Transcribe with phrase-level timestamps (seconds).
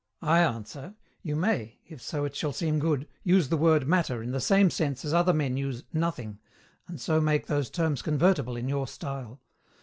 [0.23, 4.31] I answer, you may, if so it shall seem good, use the word "Matter" in
[4.31, 6.39] the same sense as other men use "nothing,"
[6.87, 9.39] and so make those terms convertible in your style.